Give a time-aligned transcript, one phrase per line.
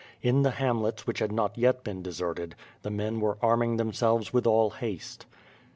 [0.23, 4.47] In the hamlets which had not yet been deserted, the men were arming themselves with
[4.47, 5.27] all haste.